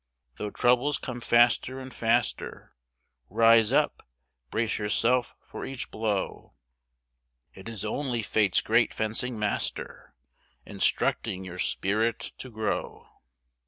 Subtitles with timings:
[0.37, 2.75] Though troubles come faster and faster,
[3.29, 4.01] Rise up,
[4.49, 6.55] brace yourself for each blow;
[7.53, 10.15] It is only Fate's great fencing Master
[10.65, 13.11] Instructing your spirit to grow.